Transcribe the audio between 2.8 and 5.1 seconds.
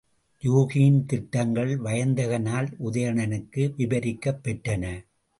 உதயணனுக்கு விவரிக்கப் பெற்றன.